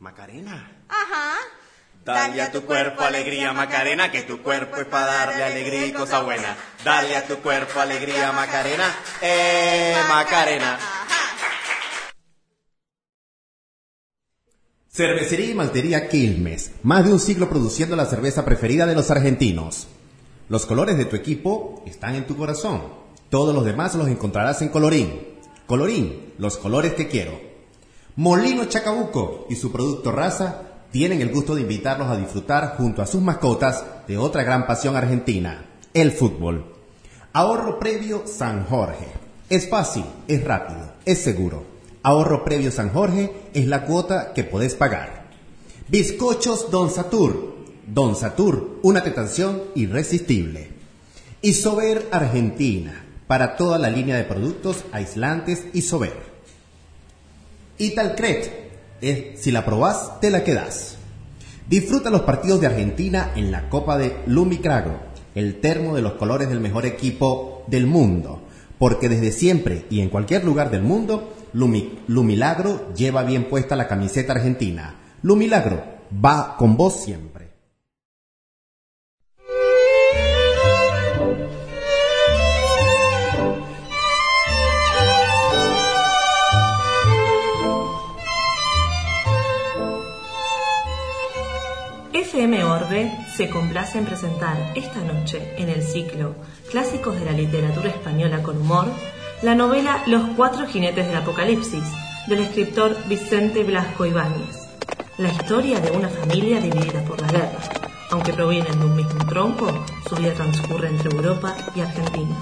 Macarena. 0.00 0.70
Ajá. 0.86 1.32
Dale 2.04 2.42
a 2.42 2.52
tu 2.52 2.60
cuerpo 2.66 3.00
alegría, 3.00 3.54
Macarena, 3.54 4.12
que 4.12 4.24
tu 4.24 4.42
cuerpo 4.42 4.76
es 4.76 4.84
para 4.84 5.06
darle 5.06 5.44
alegría 5.44 5.86
y 5.86 5.92
cosa 5.94 6.20
buena. 6.20 6.54
Dale 6.84 7.16
a 7.16 7.26
tu 7.26 7.36
cuerpo 7.36 7.80
alegría, 7.80 8.32
Macarena. 8.32 8.94
Eh, 9.22 9.96
Macarena. 10.10 10.78
Cervecería 14.90 15.52
y 15.52 15.54
maltería 15.54 16.06
Quilmes. 16.06 16.72
Más 16.82 17.06
de 17.06 17.14
un 17.14 17.18
siglo 17.18 17.48
produciendo 17.48 17.96
la 17.96 18.04
cerveza 18.04 18.44
preferida 18.44 18.84
de 18.84 18.94
los 18.94 19.10
argentinos. 19.10 19.88
Los 20.50 20.66
colores 20.66 20.98
de 20.98 21.06
tu 21.06 21.16
equipo 21.16 21.82
están 21.86 22.14
en 22.14 22.26
tu 22.26 22.36
corazón. 22.36 23.05
Todos 23.30 23.54
los 23.54 23.64
demás 23.64 23.94
los 23.94 24.08
encontrarás 24.08 24.62
en 24.62 24.68
Colorín. 24.68 25.36
Colorín, 25.66 26.32
los 26.38 26.56
colores 26.56 26.94
que 26.94 27.08
quiero. 27.08 27.32
Molino 28.14 28.66
Chacabuco 28.66 29.46
y 29.50 29.56
su 29.56 29.72
producto 29.72 30.12
Raza 30.12 30.62
tienen 30.92 31.20
el 31.20 31.32
gusto 31.32 31.54
de 31.54 31.62
invitarlos 31.62 32.08
a 32.08 32.16
disfrutar 32.16 32.76
junto 32.76 33.02
a 33.02 33.06
sus 33.06 33.20
mascotas 33.20 33.84
de 34.06 34.16
otra 34.16 34.44
gran 34.44 34.66
pasión 34.66 34.96
argentina, 34.96 35.66
el 35.92 36.12
fútbol. 36.12 36.72
Ahorro 37.32 37.78
previo 37.78 38.22
San 38.26 38.64
Jorge. 38.64 39.08
Es 39.50 39.68
fácil, 39.68 40.04
es 40.28 40.42
rápido, 40.42 40.92
es 41.04 41.18
seguro. 41.18 41.64
Ahorro 42.02 42.44
previo 42.44 42.70
San 42.70 42.90
Jorge 42.90 43.32
es 43.52 43.66
la 43.66 43.84
cuota 43.84 44.32
que 44.32 44.44
podés 44.44 44.74
pagar. 44.74 45.26
Bizcochos 45.88 46.70
Don 46.70 46.90
Satur. 46.90 47.56
Don 47.86 48.16
Satur, 48.16 48.80
una 48.82 49.02
tentación 49.02 49.62
irresistible. 49.74 50.70
Isover 51.42 52.08
Argentina, 52.10 53.05
para 53.26 53.56
toda 53.56 53.78
la 53.78 53.90
línea 53.90 54.16
de 54.16 54.24
productos 54.24 54.84
aislantes 54.92 55.66
Isover. 55.72 56.14
Italcret, 57.78 58.70
es 59.00 59.40
si 59.40 59.50
la 59.50 59.64
probás, 59.64 60.20
te 60.20 60.30
la 60.30 60.44
quedás. 60.44 60.96
Disfruta 61.68 62.10
los 62.10 62.22
partidos 62.22 62.60
de 62.60 62.68
Argentina 62.68 63.32
en 63.34 63.50
la 63.50 63.68
Copa 63.68 63.98
de 63.98 64.16
Lumicragro, 64.26 65.00
el 65.34 65.60
termo 65.60 65.94
de 65.96 66.02
los 66.02 66.12
colores 66.12 66.48
del 66.48 66.60
mejor 66.60 66.86
equipo 66.86 67.64
del 67.66 67.86
mundo, 67.86 68.42
porque 68.78 69.08
desde 69.08 69.32
siempre 69.32 69.84
y 69.90 70.00
en 70.00 70.08
cualquier 70.08 70.44
lugar 70.44 70.70
del 70.70 70.82
mundo, 70.82 71.34
Lumi- 71.52 71.98
Lumilagro 72.06 72.94
lleva 72.94 73.24
bien 73.24 73.48
puesta 73.48 73.74
la 73.76 73.88
camiseta 73.88 74.32
argentina. 74.32 74.94
Lumilagro 75.22 75.82
va 76.24 76.56
con 76.56 76.76
vos 76.76 77.02
siempre. 77.02 77.45
FM 92.46 92.62
Orbe 92.62 93.10
se 93.34 93.50
complace 93.50 93.98
en 93.98 94.04
presentar 94.04 94.56
esta 94.76 95.00
noche 95.00 95.54
en 95.58 95.68
el 95.68 95.82
ciclo 95.82 96.36
Clásicos 96.70 97.18
de 97.18 97.24
la 97.24 97.32
Literatura 97.32 97.88
Española 97.88 98.40
con 98.40 98.60
Humor 98.60 98.86
la 99.42 99.56
novela 99.56 100.04
Los 100.06 100.22
Cuatro 100.36 100.64
Jinetes 100.64 101.08
del 101.08 101.16
Apocalipsis 101.16 101.82
del 102.28 102.38
escritor 102.38 102.96
Vicente 103.08 103.64
Blasco 103.64 104.06
Ibáñez. 104.06 104.68
La 105.18 105.30
historia 105.30 105.80
de 105.80 105.90
una 105.90 106.08
familia 106.08 106.60
dividida 106.60 107.02
por 107.02 107.20
la 107.20 107.26
guerra. 107.32 107.58
Aunque 108.12 108.32
provienen 108.32 108.78
de 108.78 108.86
un 108.86 108.94
mismo 108.94 109.26
tronco, 109.26 109.84
su 110.08 110.14
vida 110.14 110.32
transcurre 110.34 110.86
entre 110.86 111.10
Europa 111.10 111.56
y 111.74 111.80
Argentina. 111.80 112.36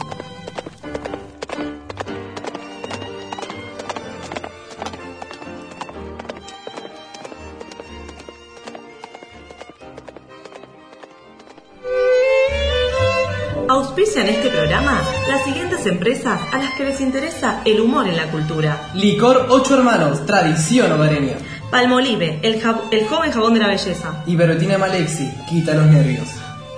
Auspician 13.84 14.26
este 14.28 14.48
programa 14.48 15.02
las 15.28 15.44
siguientes 15.44 15.84
empresas 15.84 16.40
a 16.52 16.58
las 16.58 16.72
que 16.72 16.84
les 16.84 17.02
interesa 17.02 17.60
el 17.66 17.80
humor 17.80 18.08
en 18.08 18.16
la 18.16 18.30
cultura. 18.30 18.88
Licor 18.94 19.48
Ocho 19.50 19.76
Hermanos, 19.76 20.24
tradición 20.24 20.90
hogareña. 20.90 21.34
Palmolive, 21.70 22.40
el, 22.42 22.62
el 22.90 23.06
joven 23.06 23.30
jabón 23.30 23.52
de 23.52 23.60
la 23.60 23.68
belleza. 23.68 24.22
Iberotina 24.26 24.78
Malexi, 24.78 25.30
quita 25.46 25.74
los 25.74 25.84
nervios. 25.86 26.28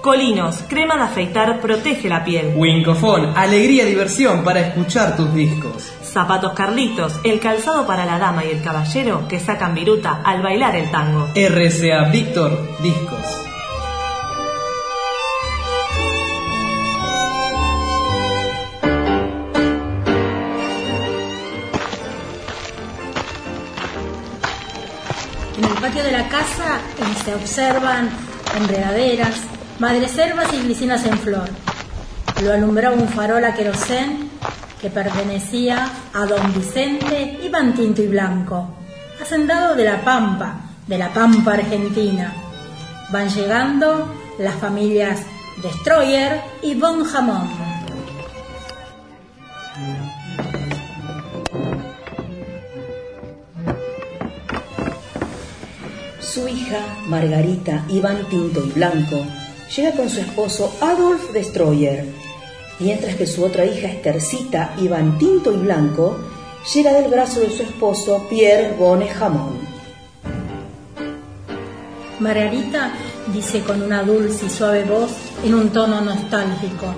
Colinos, 0.02 0.64
crema 0.68 0.96
de 0.96 1.02
afeitar, 1.02 1.60
protege 1.60 2.08
la 2.08 2.24
piel. 2.24 2.54
Wincofón, 2.56 3.32
alegría 3.36 3.84
y 3.84 3.90
diversión 3.90 4.42
para 4.42 4.60
escuchar 4.60 5.16
tus 5.16 5.32
discos. 5.32 5.84
Zapatos 6.02 6.54
Carlitos, 6.54 7.20
el 7.22 7.38
calzado 7.38 7.86
para 7.86 8.04
la 8.04 8.18
dama 8.18 8.44
y 8.44 8.50
el 8.50 8.62
caballero 8.62 9.28
que 9.28 9.38
sacan 9.38 9.76
viruta 9.76 10.22
al 10.24 10.42
bailar 10.42 10.74
el 10.74 10.90
tango. 10.90 11.28
RCA 11.36 12.10
Víctor, 12.10 12.80
discos. 12.82 13.15
De 26.06 26.12
la 26.12 26.28
casa 26.28 26.78
se 27.24 27.34
observan 27.34 28.08
enredaderas, 28.56 29.34
madreselvas 29.80 30.52
y 30.52 30.62
glicinas 30.62 31.04
en 31.04 31.18
flor. 31.18 31.48
Lo 32.44 32.52
alumbraba 32.52 32.94
un 32.94 33.08
farol 33.08 33.44
a 33.44 33.54
querosén 33.54 34.30
que 34.80 34.88
pertenecía 34.88 35.90
a 36.14 36.26
don 36.26 36.54
Vicente 36.54 37.40
Iván 37.42 37.74
Tinto 37.74 38.02
y 38.02 38.06
Blanco, 38.06 38.68
hacendado 39.20 39.74
de 39.74 39.84
la 39.84 40.00
Pampa, 40.02 40.60
de 40.86 40.96
la 40.96 41.12
Pampa 41.12 41.54
Argentina. 41.54 42.32
Van 43.10 43.28
llegando 43.28 44.14
las 44.38 44.54
familias 44.54 45.22
Destroyer 45.60 46.40
y 46.62 46.76
Von 46.76 47.04
Jamón. 47.04 47.50
Margarita 57.06 57.84
Iván 57.88 58.28
Tinto 58.28 58.64
y 58.64 58.70
Blanco, 58.70 59.24
llega 59.74 59.92
con 59.92 60.08
su 60.08 60.20
esposo 60.20 60.74
Adolf 60.80 61.32
Destroyer, 61.32 62.06
mientras 62.78 63.14
que 63.16 63.26
su 63.26 63.44
otra 63.44 63.64
hija, 63.64 63.88
Estercita 63.88 64.74
Iván 64.78 65.18
Tinto 65.18 65.52
y 65.52 65.56
Blanco, 65.56 66.18
llega 66.74 66.92
del 66.92 67.10
brazo 67.10 67.40
de 67.40 67.50
su 67.50 67.62
esposo 67.62 68.26
Pierre 68.28 68.74
Bone 68.78 69.08
Jamón. 69.08 69.58
Margarita 72.18 72.92
dice 73.32 73.60
con 73.60 73.82
una 73.82 74.02
dulce 74.02 74.46
y 74.46 74.50
suave 74.50 74.84
voz 74.84 75.12
en 75.44 75.54
un 75.54 75.70
tono 75.70 76.00
nostálgico. 76.00 76.94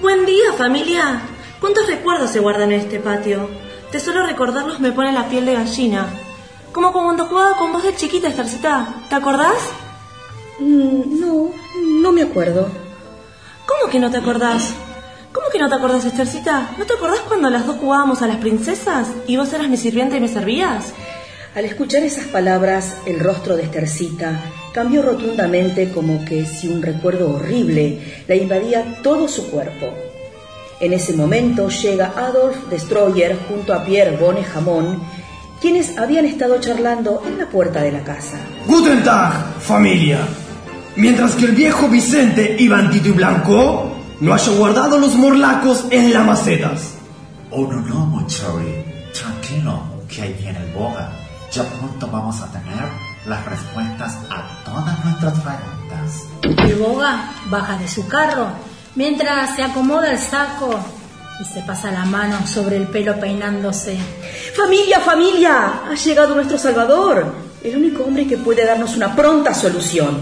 Buen 0.00 0.24
día, 0.24 0.52
familia. 0.56 1.22
¿Cuántos 1.60 1.86
recuerdos 1.86 2.30
se 2.30 2.40
guardan 2.40 2.72
en 2.72 2.80
este 2.80 3.00
patio? 3.00 3.48
De 3.92 4.00
solo 4.00 4.24
recordarlos 4.26 4.80
me 4.80 4.92
pone 4.92 5.12
la 5.12 5.28
piel 5.28 5.46
de 5.46 5.54
gallina. 5.54 6.06
Como 6.72 6.92
cuando 6.92 7.26
jugaba 7.26 7.56
con 7.56 7.72
vos 7.72 7.82
de 7.82 7.94
chiquita, 7.94 8.28
Estarcita. 8.28 8.94
¿Te 9.08 9.14
acordás? 9.14 9.58
Mm, 10.58 11.20
no, 11.20 11.50
no 12.00 12.12
me 12.12 12.22
acuerdo. 12.22 12.68
¿Cómo 13.66 13.90
que 13.90 13.98
no 13.98 14.10
te 14.10 14.18
acordás? 14.18 14.72
¿Cómo 15.32 15.48
que 15.50 15.58
no 15.58 15.68
te 15.68 15.74
acordás, 15.74 16.04
Estercita? 16.04 16.70
¿No 16.78 16.84
te 16.84 16.92
acordás 16.92 17.20
cuando 17.20 17.48
las 17.48 17.66
dos 17.66 17.76
jugábamos 17.76 18.20
a 18.20 18.26
las 18.26 18.36
princesas 18.36 19.08
y 19.26 19.36
vos 19.36 19.52
eras 19.52 19.68
mi 19.68 19.78
sirvienta 19.78 20.16
y 20.16 20.20
me 20.20 20.28
servías? 20.28 20.92
Al 21.54 21.64
escuchar 21.64 22.02
esas 22.02 22.26
palabras, 22.26 22.96
el 23.06 23.18
rostro 23.20 23.56
de 23.56 23.62
Estercita 23.62 24.40
cambió 24.72 25.02
rotundamente 25.02 25.90
como 25.90 26.24
que 26.24 26.44
si 26.44 26.68
un 26.68 26.82
recuerdo 26.82 27.34
horrible 27.34 28.24
la 28.28 28.34
invadía 28.34 29.00
todo 29.02 29.26
su 29.28 29.50
cuerpo. 29.50 29.88
En 30.80 30.92
ese 30.92 31.12
momento 31.14 31.68
llega 31.68 32.12
Adolf 32.16 32.68
Destroyer 32.68 33.38
junto 33.48 33.72
a 33.72 33.84
Pierre 33.84 34.16
Bone 34.16 34.42
Jamón, 34.44 35.02
quienes 35.62 35.96
habían 35.96 36.26
estado 36.26 36.60
charlando 36.60 37.22
en 37.24 37.38
la 37.38 37.46
puerta 37.46 37.80
de 37.80 37.92
la 37.92 38.02
casa. 38.02 38.36
Guten 38.66 39.04
Tag, 39.04 39.60
familia. 39.60 40.18
Mientras 40.96 41.36
que 41.36 41.44
el 41.46 41.52
viejo 41.52 41.88
Vicente 41.88 42.56
Iván 42.58 42.90
Tito 42.90 43.08
y 43.08 43.12
Blanco 43.12 43.96
no 44.20 44.34
haya 44.34 44.52
guardado 44.52 44.98
los 44.98 45.14
morlacos 45.14 45.86
en 45.90 46.12
las 46.12 46.26
macetas. 46.26 46.94
Oh, 47.52 47.62
no, 47.62 47.80
no, 47.80 48.06
Mochori. 48.06 48.84
Tranquilo, 49.14 49.80
que 50.08 50.22
ahí 50.22 50.36
viene 50.40 50.58
el 50.58 50.72
boga. 50.72 51.12
Ya 51.52 51.62
pronto 51.62 52.08
vamos 52.08 52.40
a 52.40 52.50
tener 52.50 52.88
las 53.26 53.46
respuestas 53.46 54.18
a 54.30 54.64
todas 54.64 55.04
nuestras 55.04 55.34
preguntas. 55.34 56.68
El 56.68 56.74
boga 56.74 57.30
baja 57.48 57.78
de 57.78 57.86
su 57.86 58.08
carro 58.08 58.48
mientras 58.96 59.54
se 59.54 59.62
acomoda 59.62 60.10
el 60.10 60.18
saco 60.18 60.80
y 61.42 61.44
se 61.44 61.60
pasa 61.62 61.90
la 61.90 62.04
mano 62.04 62.46
sobre 62.46 62.76
el 62.76 62.86
pelo 62.86 63.18
peinándose. 63.18 63.98
Familia, 64.54 65.00
familia, 65.00 65.82
ha 65.90 65.94
llegado 65.94 66.36
nuestro 66.36 66.56
Salvador, 66.56 67.34
el 67.64 67.76
único 67.76 68.04
hombre 68.04 68.28
que 68.28 68.36
puede 68.36 68.64
darnos 68.64 68.96
una 68.96 69.14
pronta 69.16 69.52
solución. 69.52 70.20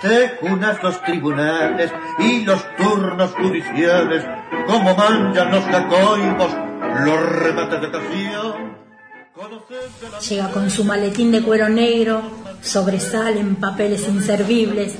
Te 0.00 0.38
unas 0.42 0.82
los 0.82 1.00
tribunales 1.02 1.92
y 2.18 2.44
los 2.44 2.60
turnos 2.76 3.30
judiciales, 3.34 4.24
como 4.66 4.96
manjan 4.96 5.52
los 5.52 5.64
cacoibos, 5.64 6.52
los 7.04 7.32
remates 7.36 7.80
de 7.80 7.86
ocasión. 7.86 8.82
Llega 10.28 10.50
con 10.50 10.70
su 10.70 10.84
maletín 10.84 11.30
de 11.30 11.42
cuero 11.42 11.68
negro, 11.68 12.20
sobresalen 12.60 13.56
papeles 13.56 14.08
inservibles 14.08 14.96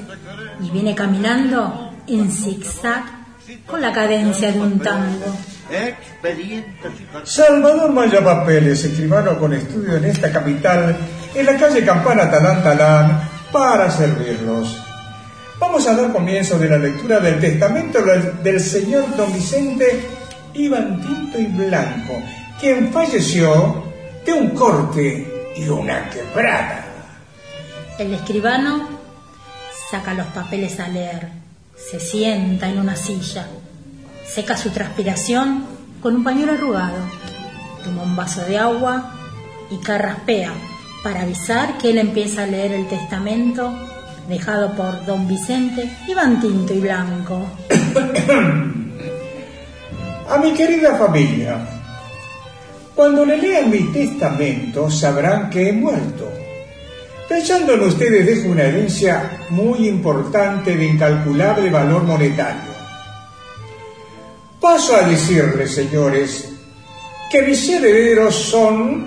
y 0.64 0.70
viene 0.70 0.94
caminando 0.94 1.90
en 2.07 2.31
zigzag 2.31 3.22
con 3.67 3.81
la 3.81 3.93
cadencia 3.93 4.53
de 4.53 4.61
un 4.61 4.79
tango. 4.81 5.27
Salvador 7.25 7.91
Maya 7.93 8.23
Papeles, 8.23 8.85
escribano 8.85 9.38
con 9.38 9.53
estudio 9.53 9.97
en 9.97 10.05
esta 10.05 10.31
capital, 10.33 10.97
en 11.35 11.47
la 11.47 11.57
calle 11.57 11.85
Campana 11.85 12.31
Talán 12.31 12.62
Talán, 12.62 13.29
para 13.53 13.91
servirlos. 13.91 14.83
Vamos 15.59 15.87
a 15.87 15.95
dar 15.95 16.12
comienzo 16.12 16.59
de 16.59 16.69
la 16.69 16.79
lectura 16.79 17.21
del 17.21 17.38
testamento 17.41 18.03
del- 18.05 18.43
del 18.43 18.61
señor 18.61 19.15
don 19.17 19.33
Vicente 19.33 20.01
Iván 20.55 21.01
Tinto 21.01 21.38
y 21.38 21.47
Blanco, 21.47 22.21
quien 22.61 22.93
falleció 22.93 23.85
de 24.27 24.33
un 24.33 24.51
corte 24.51 25.53
y 25.57 25.69
una 25.69 26.11
quebrada. 26.11 26.85
El 27.99 28.12
escribano 28.15 28.88
saca 29.91 30.15
los 30.15 30.27
papeles 30.29 30.81
a 30.81 30.88
leer, 30.88 31.29
se 31.77 32.01
sienta 32.01 32.69
en 32.69 32.79
una 32.79 32.97
silla, 32.97 33.47
seca 34.27 34.57
su 34.57 34.71
transpiración 34.71 35.65
con 36.01 36.17
un 36.17 36.25
pañuelo 36.25 36.53
arrugado, 36.53 36.99
toma 37.85 38.03
un 38.03 38.17
vaso 38.17 38.43
de 38.45 38.59
agua 38.59 39.15
y 39.71 39.79
carraspea 39.79 40.53
para 41.03 41.23
avisar 41.23 41.79
que 41.79 41.91
él 41.91 41.99
empieza 41.99 42.45
a 42.45 42.47
leer 42.47 42.73
el 42.73 42.89
testamento 42.89 43.73
dejado 44.29 44.75
por 44.75 45.05
don 45.05 45.27
Vicente 45.27 45.91
Iván 46.07 46.41
Tinto 46.41 46.73
y 46.75 46.81
Blanco. 46.81 47.43
A 50.29 50.39
mi 50.39 50.53
querida 50.55 50.97
familia, 50.97 51.59
cuando 52.95 53.27
le 53.27 53.37
lean 53.37 53.71
mi 53.71 53.93
testamento 53.93 54.89
sabrán 54.91 55.51
que 55.51 55.69
he 55.69 55.73
muerto. 55.73 56.41
Pensando 57.33 57.73
en 57.73 57.81
ustedes 57.81 58.27
dejo 58.27 58.51
una 58.51 58.64
herencia 58.64 59.38
muy 59.49 59.88
importante 59.88 60.77
de 60.77 60.85
incalculable 60.85 61.71
valor 61.71 62.03
monetario. 62.03 62.71
Paso 64.61 64.95
a 64.95 65.09
decirles, 65.09 65.75
señores, 65.75 66.53
que 67.31 67.40
mis 67.40 67.66
herederos 67.71 68.35
son 68.35 69.07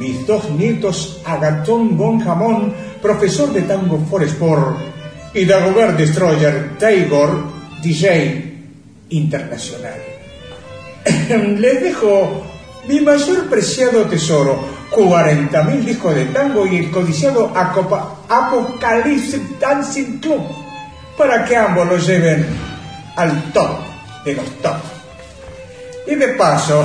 mis 0.00 0.26
dos 0.26 0.50
nietos 0.50 1.22
Agatón 1.24 1.96
Bon 1.96 2.18
Jamón, 2.18 2.74
profesor 3.00 3.52
de 3.52 3.62
tango 3.62 4.04
for 4.10 4.24
Sport, 4.24 4.78
y 5.34 5.44
Dagobert 5.44 5.96
Destroyer 5.96 6.76
Taylor, 6.76 7.40
DJ 7.80 8.58
internacional. 9.10 10.00
Les 11.60 11.82
dejo 11.84 12.42
mi 12.88 13.00
mayor 13.00 13.48
preciado 13.48 14.06
tesoro, 14.06 14.77
40.000 14.90 15.84
discos 15.84 16.14
de 16.14 16.26
tango 16.26 16.66
y 16.66 16.78
el 16.78 16.90
codiciado 16.90 17.52
Apocalypse 17.54 19.40
Dancing 19.60 20.18
Club, 20.18 20.42
para 21.16 21.44
que 21.44 21.56
ambos 21.56 21.86
lo 21.86 21.98
lleven 21.98 22.46
al 23.16 23.52
top 23.52 23.78
de 24.24 24.34
los 24.34 24.46
top. 24.62 24.76
Y 26.06 26.14
de 26.14 26.28
paso, 26.28 26.84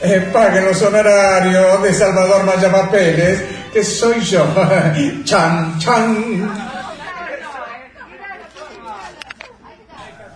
eh, 0.00 0.28
paguen 0.32 0.64
los 0.64 0.80
honorarios 0.82 1.82
de 1.82 1.92
Salvador 1.92 2.44
Maya 2.44 2.70
Papeles, 2.70 3.42
que 3.72 3.84
soy 3.84 4.20
yo. 4.20 4.46
chan, 5.24 5.78
chan. 5.78 6.78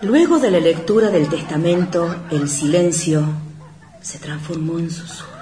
Luego 0.01 0.37
de 0.37 0.51
la 0.51 0.59
lectura 0.59 1.09
del 1.09 1.29
testamento, 1.29 2.13
el 2.29 2.49
silencio 2.49 3.23
se 4.01 4.19
transformó 4.19 4.77
en 4.77 4.91
susurros, 4.91 5.32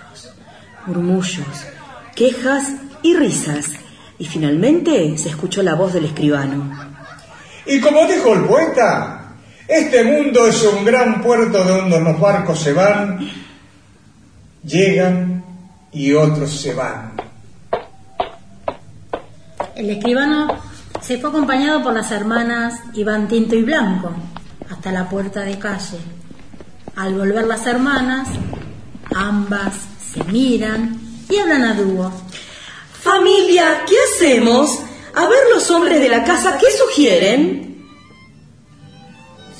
murmullos, 0.85 1.65
quejas 2.15 2.73
y 3.01 3.15
risas, 3.15 3.71
y 4.17 4.25
finalmente 4.25 5.17
se 5.17 5.29
escuchó 5.29 5.63
la 5.63 5.75
voz 5.75 5.93
del 5.93 6.05
escribano. 6.05 6.71
Y 7.65 7.79
como 7.79 8.05
dijo 8.05 8.33
el 8.33 8.45
poeta, 8.45 9.17
Este 9.67 10.03
mundo 10.03 10.47
es 10.47 10.61
un 10.63 10.83
gran 10.83 11.21
puerto 11.21 11.63
de 11.63 11.71
donde 11.71 12.01
los 12.01 12.19
barcos 12.19 12.59
se 12.59 12.73
van, 12.73 13.19
llegan 14.63 15.45
y 15.93 16.11
otros 16.11 16.51
se 16.59 16.73
van. 16.73 17.13
El 19.73 19.89
escribano 19.89 20.59
se 20.99 21.17
fue 21.19 21.29
acompañado 21.29 21.81
por 21.81 21.93
las 21.93 22.11
hermanas 22.11 22.81
Iván 22.93 23.29
Tinto 23.29 23.55
y 23.55 23.63
Blanco 23.63 24.11
hasta 24.69 24.91
la 24.91 25.07
puerta 25.07 25.41
de 25.41 25.57
calle. 25.57 25.99
Al 26.97 27.13
volver 27.13 27.47
las 27.47 27.65
hermanas, 27.65 28.27
ambas 29.15 29.73
se 30.13 30.23
miran 30.25 30.99
y 31.29 31.37
hablan 31.37 31.63
a 31.63 31.73
dúo. 31.73 32.11
Familia, 33.01 33.83
¿qué 33.87 33.95
hacemos? 34.13 34.79
A 35.15 35.27
ver 35.27 35.39
los 35.53 35.69
hombres 35.71 35.99
de 35.99 36.09
la 36.09 36.23
casa, 36.23 36.57
¿qué 36.57 36.67
sugieren? 36.71 37.85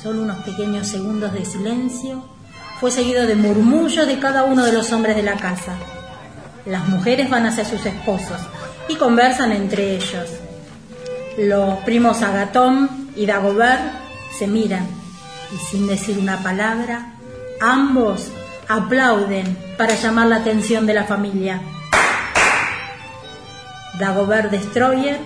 Solo 0.02 0.22
unos 0.22 0.44
pequeños 0.44 0.88
segundos 0.88 1.32
de 1.32 1.44
silencio 1.44 2.24
fue 2.80 2.90
seguido 2.90 3.26
de 3.26 3.36
murmullos 3.36 4.06
de 4.06 4.18
cada 4.18 4.44
uno 4.44 4.64
de 4.64 4.72
los 4.72 4.92
hombres 4.92 5.16
de 5.16 5.22
la 5.22 5.36
casa. 5.36 5.76
Las 6.66 6.88
mujeres 6.88 7.30
van 7.30 7.46
hacia 7.46 7.64
sus 7.64 7.84
esposos 7.86 8.40
y 8.88 8.96
conversan 8.96 9.52
entre 9.52 9.96
ellos. 9.96 10.28
Los 11.38 11.78
primos 11.80 12.22
Agatón 12.22 13.10
y 13.16 13.26
Dagobert 13.26 13.82
se 14.36 14.46
miran 14.46 14.86
y 15.54 15.58
sin 15.70 15.86
decir 15.86 16.18
una 16.18 16.42
palabra, 16.42 17.14
ambos 17.60 18.30
aplauden 18.72 19.56
para 19.76 19.94
llamar 19.94 20.28
la 20.28 20.36
atención 20.36 20.86
de 20.86 20.94
la 20.94 21.04
familia. 21.04 21.60
Dagobert 23.98 24.50
Destroyer 24.50 25.20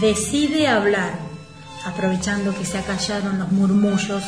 decide 0.00 0.66
hablar, 0.66 1.12
aprovechando 1.86 2.54
que 2.54 2.64
se 2.64 2.78
acallaron 2.78 3.38
los 3.38 3.52
murmullos. 3.52 4.22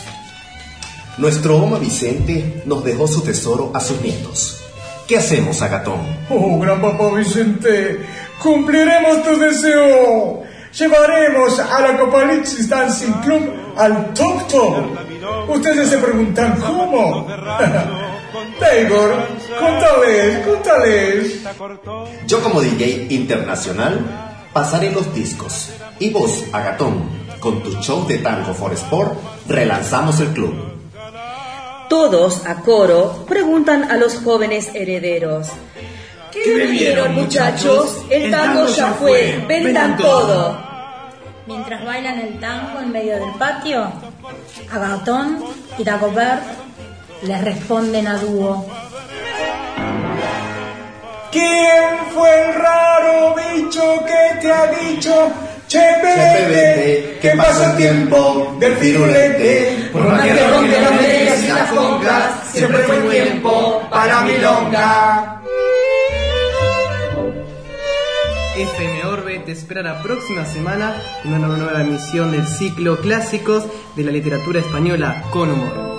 Nuestro 1.18 1.56
Oma 1.56 1.78
Vicente 1.78 2.62
nos 2.66 2.84
dejó 2.84 3.08
su 3.08 3.22
tesoro 3.22 3.72
a 3.74 3.80
sus 3.80 4.00
nietos. 4.00 4.60
¿Qué 5.08 5.16
hacemos, 5.16 5.62
Agatón? 5.62 6.00
Oh, 6.30 6.60
gran 6.60 6.80
papá 6.80 7.12
Vicente, 7.14 8.06
cumpliremos 8.40 9.22
tu 9.24 9.36
deseo. 9.38 10.45
Llevaremos 10.78 11.58
a 11.58 11.80
la 11.80 11.98
Dancing 12.68 13.12
Club 13.24 13.50
al 13.78 14.12
Top 14.12 14.46
Top. 14.48 14.74
Ustedes 15.48 15.88
se 15.88 15.98
preguntan 15.98 16.60
cómo. 16.60 17.26
Taylor, 18.60 19.26
contales, 19.58 20.46
contales. 20.46 21.40
Yo 22.26 22.42
como 22.42 22.60
DJ 22.60 23.06
internacional 23.08 24.48
pasaré 24.52 24.90
los 24.90 25.14
discos. 25.14 25.70
Y 25.98 26.10
vos, 26.10 26.44
Agatón, 26.52 27.08
con 27.40 27.62
tu 27.62 27.70
show 27.80 28.06
de 28.06 28.18
tango 28.18 28.52
for 28.52 28.72
sport, 28.74 29.14
relanzamos 29.48 30.20
el 30.20 30.28
club. 30.28 30.54
Todos, 31.88 32.44
a 32.46 32.56
coro, 32.56 33.24
preguntan 33.26 33.90
a 33.90 33.96
los 33.96 34.16
jóvenes 34.16 34.70
herederos. 34.74 35.48
¿Qué 36.32 36.54
bebieron, 36.54 37.14
muchachos? 37.14 38.04
El 38.10 38.30
tango 38.30 38.66
ya 38.68 38.88
fue, 38.92 39.44
vendan 39.48 39.96
todo. 39.96 40.58
Mientras 41.46 41.84
bailan 41.84 42.18
el 42.18 42.40
tango 42.40 42.80
en 42.80 42.92
medio 42.92 43.18
del 43.18 43.30
patio, 43.38 43.90
Agatón 44.70 45.44
y 45.78 45.84
Dagobert 45.84 46.42
les 47.22 47.44
responden 47.44 48.08
a 48.08 48.18
dúo. 48.18 48.66
¿Quién 51.30 51.98
fue 52.14 52.48
el 52.48 52.54
raro 52.54 53.34
bicho 53.34 54.04
que 54.04 54.40
te 54.40 54.52
ha 54.52 54.66
dicho? 54.66 55.30
Che, 55.68 55.78
vete, 55.78 56.46
vete, 56.48 57.18
que 57.20 57.30
pasa 57.30 57.72
el 57.72 57.76
tiempo 57.76 58.56
del 58.58 58.76
firulete. 58.76 59.88
Por 59.92 60.02
más 60.02 60.22
que 60.22 60.34
las 60.34 60.92
medias 60.92 61.42
y 61.42 61.48
las 61.48 61.70
congas, 61.72 62.48
siempre 62.52 62.78
fue 62.84 62.96
tiempo 63.10 63.82
para 63.90 64.22
milonga. 64.22 65.42
FM 68.56 69.04
Orbe 69.04 69.38
te 69.40 69.52
espera 69.52 69.82
la 69.82 70.02
próxima 70.02 70.46
semana 70.46 70.94
en 71.24 71.34
una 71.34 71.48
nueva 71.48 71.82
emisión 71.82 72.32
del 72.32 72.46
ciclo 72.46 72.98
Clásicos 73.02 73.66
de 73.94 74.04
la 74.04 74.12
Literatura 74.12 74.60
Española 74.60 75.24
con 75.30 75.50
Humor. 75.50 75.95